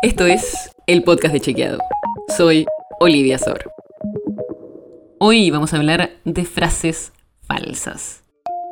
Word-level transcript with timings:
Esto 0.00 0.26
es 0.26 0.70
el 0.86 1.02
podcast 1.02 1.34
de 1.34 1.40
Chequeado. 1.40 1.80
Soy 2.36 2.66
Olivia 3.00 3.36
Sor. 3.36 3.72
Hoy 5.18 5.50
vamos 5.50 5.74
a 5.74 5.78
hablar 5.78 6.10
de 6.24 6.44
frases 6.44 7.12
falsas. 7.40 8.22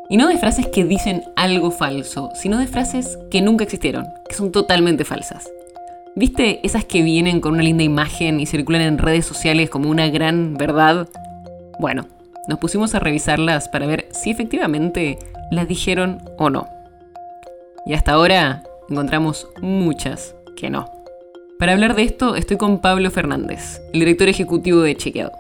Y 0.08 0.18
no 0.18 0.28
de 0.28 0.38
frases 0.38 0.68
que 0.68 0.84
dicen 0.84 1.24
algo 1.34 1.72
falso, 1.72 2.30
sino 2.36 2.58
de 2.58 2.68
frases 2.68 3.18
que 3.28 3.42
nunca 3.42 3.64
existieron, 3.64 4.06
que 4.28 4.36
son 4.36 4.52
totalmente 4.52 5.04
falsas. 5.04 5.50
¿Viste 6.14 6.60
esas 6.64 6.84
que 6.84 7.02
vienen 7.02 7.40
con 7.40 7.54
una 7.54 7.64
linda 7.64 7.82
imagen 7.82 8.38
y 8.38 8.46
circulan 8.46 8.82
en 8.82 8.98
redes 8.98 9.26
sociales 9.26 9.68
como 9.68 9.90
una 9.90 10.08
gran 10.08 10.54
verdad? 10.54 11.08
Bueno, 11.80 12.06
nos 12.46 12.60
pusimos 12.60 12.94
a 12.94 13.00
revisarlas 13.00 13.68
para 13.68 13.88
ver 13.88 14.06
si 14.12 14.30
efectivamente 14.30 15.18
las 15.50 15.66
dijeron 15.66 16.22
o 16.38 16.50
no. 16.50 16.68
Y 17.84 17.94
hasta 17.94 18.12
ahora 18.12 18.62
encontramos 18.88 19.48
muchas 19.60 20.36
que 20.54 20.70
no. 20.70 20.95
Para 21.58 21.72
hablar 21.72 21.96
de 21.96 22.02
esto 22.02 22.36
estoy 22.36 22.58
con 22.58 22.82
Pablo 22.82 23.10
Fernández, 23.10 23.80
el 23.94 24.00
director 24.00 24.28
ejecutivo 24.28 24.82
de 24.82 24.94
Chequeado. 24.94 25.32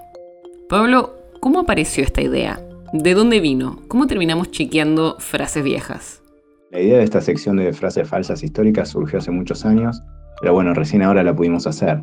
Pablo, 0.66 1.14
¿cómo 1.40 1.60
apareció 1.60 2.02
esta 2.02 2.22
idea? 2.22 2.58
¿De 2.94 3.12
dónde 3.12 3.38
vino? 3.38 3.82
¿Cómo 3.88 4.06
terminamos 4.06 4.50
chequeando 4.50 5.16
frases 5.18 5.62
viejas? 5.62 6.22
La 6.70 6.80
idea 6.80 6.96
de 6.96 7.04
esta 7.04 7.20
sección 7.20 7.58
de 7.58 7.70
frases 7.74 8.08
falsas 8.08 8.42
históricas 8.42 8.88
surgió 8.88 9.18
hace 9.18 9.30
muchos 9.30 9.66
años, 9.66 10.02
pero 10.40 10.54
bueno, 10.54 10.72
recién 10.72 11.02
ahora 11.02 11.22
la 11.22 11.36
pudimos 11.36 11.66
hacer. 11.66 12.02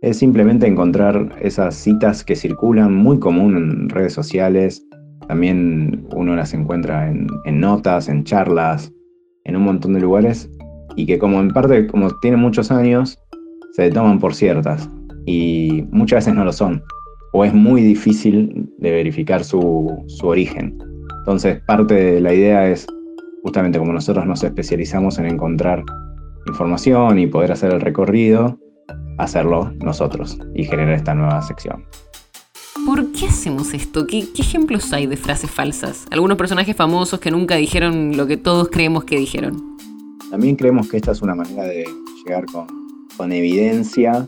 Es 0.00 0.18
simplemente 0.18 0.68
encontrar 0.68 1.34
esas 1.40 1.74
citas 1.74 2.22
que 2.22 2.36
circulan 2.36 2.94
muy 2.94 3.18
común 3.18 3.56
en 3.56 3.88
redes 3.88 4.12
sociales, 4.12 4.86
también 5.26 6.06
uno 6.14 6.36
las 6.36 6.54
encuentra 6.54 7.10
en, 7.10 7.26
en 7.44 7.58
notas, 7.58 8.08
en 8.08 8.22
charlas, 8.22 8.92
en 9.42 9.56
un 9.56 9.64
montón 9.64 9.94
de 9.94 10.00
lugares, 10.00 10.48
y 10.94 11.06
que 11.06 11.18
como 11.18 11.40
en 11.40 11.48
parte, 11.48 11.88
como 11.88 12.10
tienen 12.20 12.38
muchos 12.38 12.70
años, 12.70 13.18
se 13.84 13.90
toman 13.90 14.18
por 14.18 14.34
ciertas, 14.34 14.88
y 15.26 15.84
muchas 15.90 16.24
veces 16.24 16.34
no 16.34 16.44
lo 16.44 16.52
son 16.52 16.82
o 17.32 17.44
es 17.44 17.54
muy 17.54 17.82
difícil 17.82 18.70
de 18.78 18.90
verificar 18.90 19.44
su, 19.44 20.04
origen. 20.22 20.78
Entonces, 21.20 21.60
parte 21.66 21.94
de 21.94 22.20
la 22.20 22.34
idea 22.34 22.68
es, 22.68 22.86
justamente 23.42 23.78
como 23.78 23.92
nosotros 23.92 24.26
nos 24.26 24.42
especializamos 24.42 25.18
en 25.18 25.26
encontrar 25.26 25.84
información 26.46 27.18
y 27.18 27.26
poder 27.26 27.52
hacer 27.52 27.72
el 27.72 27.80
recorrido, 27.80 28.58
hacerlo 29.18 29.72
nosotros 29.80 30.38
y 30.54 30.64
generar 30.64 30.94
esta 30.94 31.14
nueva 31.14 31.40
sección. 31.42 31.84
¿Por 32.86 33.12
qué 33.12 33.26
hacemos 33.26 33.74
esto? 33.74 34.06
¿Qué, 34.06 34.26
ejemplos 34.38 34.92
hay 34.92 35.06
de 35.06 35.16
frases 35.16 35.50
falsas? 35.50 36.06
Algunos 36.10 36.38
personajes 36.38 36.74
famosos 36.74 37.20
que 37.20 37.30
nunca 37.30 37.56
dijeron 37.56 38.16
lo 38.16 38.26
que 38.26 38.38
todos 38.38 38.68
creemos 38.70 39.04
que 39.04 39.18
dijeron. 39.18 39.76
También 40.30 40.56
creemos 40.56 40.88
que 40.88 40.96
esta 40.96 41.12
es 41.12 41.22
una 41.22 41.34
manera 41.34 41.64
de 41.64 41.84
llegar 42.24 42.46
con, 42.46 42.66
con 43.20 43.32
evidencia 43.32 44.26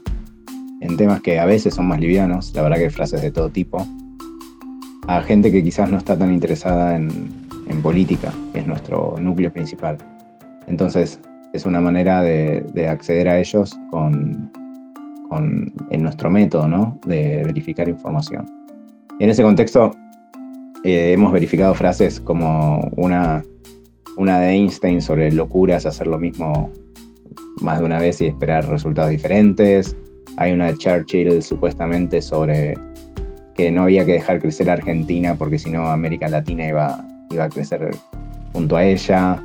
en 0.82 0.98
temas 0.98 1.22
que 1.22 1.38
a 1.38 1.46
veces 1.46 1.72
son 1.72 1.86
más 1.86 1.98
livianos, 1.98 2.52
la 2.54 2.60
verdad 2.60 2.76
que 2.76 2.84
hay 2.84 2.90
frases 2.90 3.22
de 3.22 3.30
todo 3.30 3.48
tipo, 3.48 3.86
a 5.06 5.22
gente 5.22 5.50
que 5.50 5.64
quizás 5.64 5.90
no 5.90 5.96
está 5.96 6.18
tan 6.18 6.30
interesada 6.30 6.94
en, 6.96 7.40
política, 7.82 8.30
que 8.52 8.58
es 8.58 8.66
nuestro 8.66 9.16
núcleo 9.18 9.50
principal. 9.50 9.96
Entonces, 10.66 11.18
es 11.54 11.64
una 11.64 11.80
manera 11.80 12.20
de, 12.20 12.86
acceder 12.86 13.30
a 13.30 13.40
ellos 13.40 13.74
con, 13.90 14.52
en 15.90 16.02
nuestro 16.02 16.28
método 16.30 16.68
¿no? 16.68 17.00
de 17.06 17.44
verificar 17.46 17.88
información. 17.88 18.44
En 19.20 19.30
ese 19.30 19.42
contexto, 19.42 19.92
eh, 20.84 21.12
hemos 21.14 21.32
verificado 21.32 21.72
frases 21.72 22.20
como 22.20 22.90
una, 22.96 23.42
una 24.18 24.38
de 24.38 24.50
Einstein 24.50 25.00
sobre 25.00 25.32
locuras, 25.32 25.86
hacer 25.86 26.08
lo 26.08 26.18
mismo 26.18 26.70
más 27.60 27.80
de 27.80 27.84
una 27.84 27.98
vez 27.98 28.20
y 28.20 28.26
esperar 28.26 28.68
resultados 28.68 29.10
diferentes, 29.10 29.96
hay 30.36 30.52
una 30.52 30.76
Churchill 30.76 31.42
supuestamente 31.42 32.22
sobre 32.22 32.74
que 33.54 33.70
no 33.70 33.82
había 33.82 34.04
que 34.04 34.12
dejar 34.12 34.40
crecer 34.40 34.70
a 34.70 34.74
Argentina 34.74 35.34
porque 35.34 35.58
si 35.58 35.70
no 35.70 35.86
América 35.88 36.28
Latina 36.28 36.66
iba, 36.66 37.06
iba 37.30 37.44
a 37.44 37.48
crecer 37.48 37.90
junto 38.52 38.76
a 38.76 38.84
ella. 38.84 39.42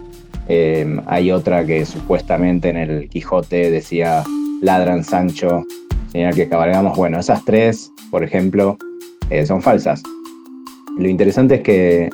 Em, 0.48 1.02
hay 1.08 1.32
otra 1.32 1.66
que 1.66 1.86
supuestamente 1.86 2.70
en 2.70 2.78
el 2.78 3.10
Quijote 3.10 3.70
decía 3.70 4.24
ladran 4.62 5.04
Sancho, 5.04 5.66
señal 6.12 6.34
que 6.34 6.48
cabalgamos. 6.48 6.98
Bueno, 6.98 7.20
esas 7.20 7.44
tres, 7.44 7.92
por 8.10 8.24
ejemplo, 8.24 8.78
eh, 9.30 9.46
son 9.46 9.62
falsas. 9.62 10.02
Lo 10.98 11.08
interesante 11.10 11.56
es 11.56 11.62
que, 11.62 12.10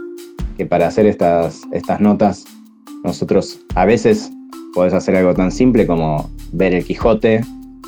que, 0.58 0.66
para 0.66 0.88
hacer 0.88 1.06
estas, 1.06 1.62
estas 1.72 2.00
notas, 2.00 2.46
nosotros 3.04 3.60
a 3.76 3.86
veces 3.86 4.32
podés 4.74 4.94
hacer 4.94 5.16
algo 5.16 5.34
tan 5.34 5.52
simple 5.52 5.88
como 5.88 6.30
ver 6.52 6.74
el 6.74 6.84
Quijote 6.84 7.42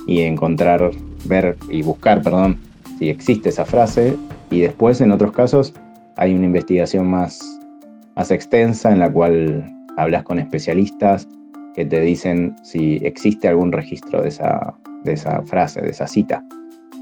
y 0.07 0.21
encontrar, 0.21 0.91
ver 1.25 1.57
y 1.69 1.81
buscar, 1.81 2.21
perdón, 2.21 2.57
si 2.99 3.09
existe 3.09 3.49
esa 3.49 3.65
frase. 3.65 4.15
Y 4.51 4.61
después, 4.61 5.01
en 5.01 5.11
otros 5.11 5.31
casos, 5.31 5.73
hay 6.15 6.33
una 6.33 6.45
investigación 6.45 7.09
más, 7.09 7.59
más 8.15 8.31
extensa 8.31 8.91
en 8.91 8.99
la 8.99 9.11
cual 9.11 9.71
hablas 9.97 10.23
con 10.23 10.39
especialistas 10.39 11.27
que 11.75 11.85
te 11.85 11.99
dicen 12.01 12.55
si 12.63 12.97
existe 13.03 13.47
algún 13.47 13.71
registro 13.71 14.21
de 14.21 14.29
esa, 14.29 14.75
de 15.03 15.13
esa 15.13 15.41
frase, 15.43 15.81
de 15.81 15.89
esa 15.89 16.07
cita. 16.07 16.43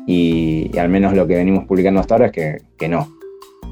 Y, 0.07 0.75
al 0.77 0.89
menos 0.89 1.13
lo 1.13 1.27
que 1.27 1.35
venimos 1.35 1.65
publicando 1.65 1.99
hasta 1.99 2.15
ahora 2.15 2.25
es 2.27 2.31
que, 2.31 2.57
que 2.77 2.89
no. 2.89 3.07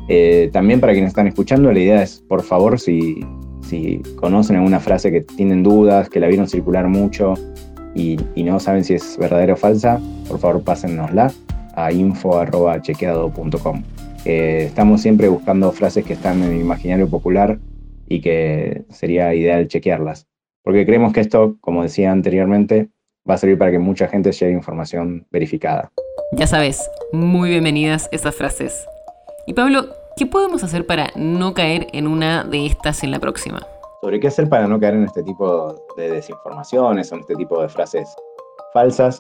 Eh, 0.08 0.50
también 0.52 0.80
para 0.80 0.94
quienes 0.94 1.10
están 1.10 1.28
escuchando, 1.28 1.72
la 1.72 1.80
idea 1.80 2.04
es, 2.04 2.24
por 2.28 2.44
favor, 2.44 2.80
si, 2.80 3.26
si 3.64 4.02
conocen 4.16 4.58
alguna 4.58 4.80
frase 4.80 5.12
que 5.12 5.22
tienen 5.22 5.64
dudas, 5.64 6.10
que 6.10 6.20
la 6.20 6.28
vieron 6.28 6.48
circular 6.48 6.88
mucho, 6.88 7.34
y, 7.94 8.18
no 8.38 8.60
saben 8.60 8.84
si 8.84 8.94
es 8.94 9.18
verdadera 9.18 9.54
o 9.54 9.58
falsa, 9.58 10.00
por 10.28 10.40
favor 10.40 10.64
pásennosla 10.64 11.32
a 11.76 11.92
info.chequeado.com. 11.92 13.84
Eh, 14.26 14.64
estamos 14.68 15.02
siempre 15.02 15.30
buscando 15.30 15.72
frases 15.72 16.06
que 16.06 16.14
están 16.14 16.44
en 16.44 16.54
el 16.54 16.62
imaginario 16.62 17.10
popular 17.10 17.60
y 18.08 18.22
que 18.22 18.84
sería 18.90 19.34
ideal 19.34 19.68
chequearlas, 19.68 20.28
porque 20.64 20.86
creemos 20.86 21.14
que 21.14 21.22
esto, 21.22 21.58
como 21.62 21.84
decía 21.84 22.12
anteriormente, 22.12 22.90
va 23.30 23.36
a 23.36 23.38
servir 23.38 23.58
para 23.58 23.72
que 23.72 23.80
mucha 23.80 24.08
gente 24.08 24.32
llegue 24.32 24.52
información 24.52 25.26
verificada. 25.32 25.92
Ya 26.34 26.48
sabes, 26.48 26.90
muy 27.12 27.50
bienvenidas 27.50 28.10
estas 28.12 28.36
frases. 28.36 28.86
Y 29.48 29.54
Pablo, 29.54 30.01
¿qué 30.16 30.26
podemos 30.26 30.64
hacer 30.64 30.86
para 30.86 31.12
no 31.16 31.54
caer 31.54 31.88
en 31.94 32.08
una 32.08 32.44
de 32.44 32.66
estas 32.66 33.04
en 33.04 33.12
la 33.12 33.20
próxima? 33.20 33.62
sobre 34.02 34.20
qué 34.20 34.28
hacer 34.28 34.50
para 34.50 34.68
no 34.68 34.80
caer 34.80 34.96
en 34.96 35.04
este 35.04 35.22
tipo 35.24 35.76
de 35.96 36.10
desinformaciones 36.10 37.12
o 37.12 37.16
en 37.16 37.22
este 37.22 37.36
tipo 37.36 37.62
de 37.62 37.70
frases 37.70 38.14
falsas, 38.74 39.20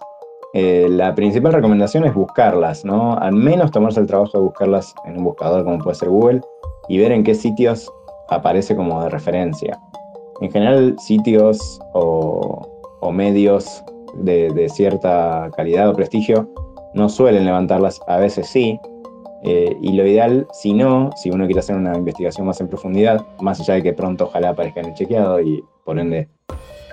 eh, 0.53 0.87
la 0.89 1.13
principal 1.13 1.53
recomendación 1.53 2.03
es 2.03 2.13
buscarlas, 2.13 2.83
¿no? 2.83 3.15
Al 3.17 3.33
menos 3.33 3.71
tomarse 3.71 3.99
el 3.99 4.07
trabajo 4.07 4.37
de 4.37 4.43
buscarlas 4.43 4.93
en 5.05 5.17
un 5.17 5.23
buscador 5.23 5.63
como 5.63 5.77
puede 5.77 5.95
ser 5.95 6.09
Google 6.09 6.41
y 6.89 6.97
ver 6.97 7.11
en 7.11 7.23
qué 7.23 7.35
sitios 7.35 7.91
aparece 8.29 8.75
como 8.75 9.03
de 9.03 9.09
referencia. 9.09 9.79
En 10.41 10.51
general, 10.51 10.95
sitios 10.97 11.79
o, 11.93 12.67
medios 13.13 13.83
de, 14.15 14.49
de, 14.51 14.69
cierta 14.69 15.49
calidad 15.55 15.89
o 15.89 15.93
prestigio 15.93 16.49
no 16.93 17.09
suelen 17.09 17.45
levantarlas, 17.45 17.99
a 18.07 18.17
veces 18.17 18.47
sí, 18.47 18.79
eh, 19.43 19.75
y 19.81 19.93
lo 19.93 20.05
ideal, 20.05 20.47
si 20.53 20.73
no, 20.73 21.09
si 21.15 21.31
uno 21.31 21.45
quiere 21.45 21.59
hacer 21.59 21.75
una 21.75 21.95
investigación 21.97 22.45
más 22.45 22.61
en 22.61 22.67
profundidad, 22.67 23.25
más 23.39 23.59
allá 23.59 23.75
de 23.75 23.83
que 23.83 23.93
pronto 23.93 24.25
ojalá 24.25 24.49
aparezca 24.49 24.81
en 24.81 24.87
el 24.87 24.93
chequeado 24.93 25.41
y 25.41 25.63
por 25.83 25.97
ende 25.97 26.27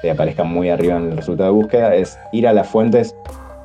te 0.00 0.10
aparezca 0.10 0.44
muy 0.44 0.70
arriba 0.70 0.96
en 0.96 1.10
el 1.10 1.16
resultado 1.16 1.50
de 1.50 1.56
búsqueda, 1.56 1.94
es 1.94 2.18
ir 2.32 2.46
a 2.46 2.52
las 2.52 2.68
fuentes 2.68 3.14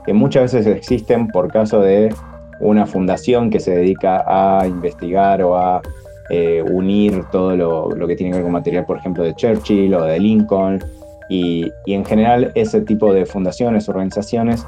que 0.05 0.13
muchas 0.13 0.53
veces 0.53 0.67
existen 0.67 1.27
por 1.27 1.51
caso 1.51 1.79
de 1.79 2.13
una 2.59 2.85
fundación 2.85 3.49
que 3.49 3.59
se 3.59 3.71
dedica 3.71 4.23
a 4.27 4.67
investigar 4.67 5.41
o 5.43 5.55
a 5.55 5.81
eh, 6.29 6.63
unir 6.63 7.23
todo 7.31 7.55
lo, 7.55 7.89
lo, 7.91 8.07
que 8.07 8.15
tiene 8.15 8.31
que 8.31 8.37
ver 8.37 8.43
con 8.43 8.53
material, 8.53 8.85
por 8.85 8.97
ejemplo, 8.97 9.23
de 9.23 9.33
Churchill 9.35 9.93
o 9.93 10.03
de 10.03 10.19
Lincoln. 10.19 10.83
Y, 11.29 11.71
y 11.85 11.93
en 11.93 12.03
general 12.03 12.51
ese 12.55 12.81
tipo 12.81 13.13
de 13.13 13.25
fundaciones, 13.25 13.87
organizaciones, 13.87 14.65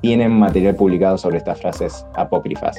tienen 0.00 0.32
material 0.32 0.74
publicado 0.74 1.18
sobre 1.18 1.38
estas 1.38 1.60
frases 1.60 2.04
apócrifas. 2.14 2.76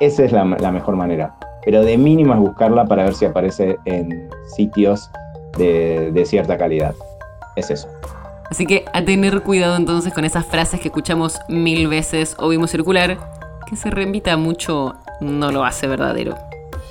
Esa 0.00 0.24
es 0.24 0.32
la, 0.32 0.44
mejor 0.44 0.96
manera. 0.96 1.34
Pero 1.64 1.84
de 1.84 1.96
mínimo 1.96 2.34
es 2.34 2.40
buscarla 2.40 2.86
para 2.86 3.04
ver 3.04 3.14
si 3.14 3.24
aparece 3.24 3.78
en 3.84 4.28
sitios 4.56 5.10
de, 5.56 6.22
cierta 6.26 6.58
calidad. 6.58 6.94
Es 7.56 7.70
eso. 7.70 7.88
Así 8.50 8.66
que 8.66 8.84
a 8.92 9.04
tener 9.04 9.42
cuidado 9.42 9.76
entonces 9.76 10.12
con 10.12 10.24
esas 10.24 10.44
frases 10.44 10.80
que 10.80 10.88
escuchamos 10.88 11.38
mil 11.48 11.88
veces 11.88 12.36
o 12.38 12.48
vimos 12.48 12.70
circular, 12.70 13.16
que 13.66 13.76
se 13.76 13.90
reinvita 13.90 14.36
mucho 14.36 14.96
no 15.20 15.52
lo 15.52 15.64
hace 15.64 15.86
verdadero. 15.86 16.34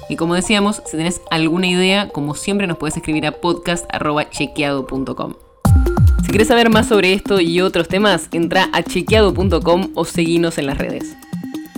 Y 0.09 0.15
como 0.15 0.35
decíamos, 0.35 0.81
si 0.85 0.97
tenés 0.97 1.21
alguna 1.29 1.67
idea, 1.67 2.09
como 2.09 2.35
siempre 2.35 2.67
nos 2.67 2.77
puedes 2.77 2.97
escribir 2.97 3.25
a 3.27 3.31
podcast.chequeado.com. 3.31 5.33
Si 6.23 6.29
quieres 6.29 6.47
saber 6.47 6.69
más 6.69 6.87
sobre 6.87 7.13
esto 7.13 7.39
y 7.39 7.61
otros 7.61 7.87
temas, 7.87 8.27
entra 8.31 8.69
a 8.73 8.83
chequeado.com 8.83 9.89
o 9.95 10.05
seguinos 10.05 10.57
en 10.57 10.67
las 10.67 10.77
redes. 10.77 11.15